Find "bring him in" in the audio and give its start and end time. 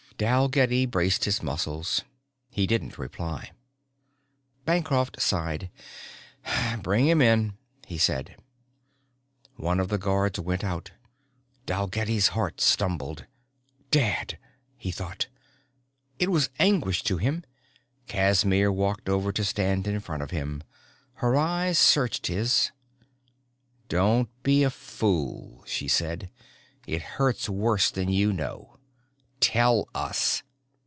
6.83-7.57